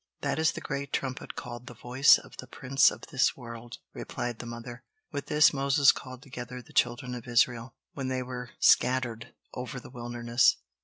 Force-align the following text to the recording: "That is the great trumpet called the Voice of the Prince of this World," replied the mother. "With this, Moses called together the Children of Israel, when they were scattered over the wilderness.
"That 0.21 0.39
is 0.39 0.53
the 0.53 0.61
great 0.61 0.91
trumpet 0.91 1.35
called 1.35 1.67
the 1.67 1.75
Voice 1.75 2.17
of 2.17 2.37
the 2.37 2.47
Prince 2.47 2.89
of 2.89 3.01
this 3.11 3.37
World," 3.37 3.77
replied 3.93 4.39
the 4.39 4.47
mother. 4.47 4.83
"With 5.11 5.27
this, 5.27 5.53
Moses 5.53 5.91
called 5.91 6.23
together 6.23 6.59
the 6.59 6.73
Children 6.73 7.13
of 7.13 7.27
Israel, 7.27 7.75
when 7.93 8.07
they 8.07 8.23
were 8.23 8.49
scattered 8.59 9.35
over 9.53 9.79
the 9.79 9.91
wilderness. 9.91 10.57